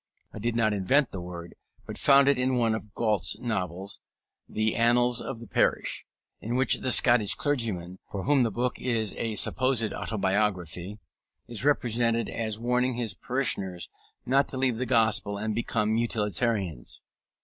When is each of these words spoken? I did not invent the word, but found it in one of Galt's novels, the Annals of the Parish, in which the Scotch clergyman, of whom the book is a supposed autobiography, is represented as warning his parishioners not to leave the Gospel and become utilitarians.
I 0.33 0.39
did 0.39 0.55
not 0.55 0.73
invent 0.73 1.11
the 1.11 1.21
word, 1.21 1.53
but 1.85 1.95
found 1.95 2.27
it 2.27 2.39
in 2.39 2.55
one 2.57 2.73
of 2.73 2.95
Galt's 2.95 3.37
novels, 3.37 3.99
the 4.49 4.73
Annals 4.75 5.21
of 5.21 5.39
the 5.39 5.45
Parish, 5.45 6.05
in 6.39 6.55
which 6.55 6.79
the 6.79 6.89
Scotch 6.91 7.37
clergyman, 7.37 7.99
of 8.11 8.25
whom 8.25 8.41
the 8.41 8.49
book 8.49 8.79
is 8.79 9.13
a 9.13 9.35
supposed 9.35 9.93
autobiography, 9.93 10.97
is 11.47 11.63
represented 11.63 12.29
as 12.29 12.57
warning 12.57 12.95
his 12.95 13.13
parishioners 13.13 13.89
not 14.25 14.47
to 14.47 14.57
leave 14.57 14.77
the 14.77 14.87
Gospel 14.87 15.37
and 15.37 15.53
become 15.53 15.95
utilitarians. 15.97 17.03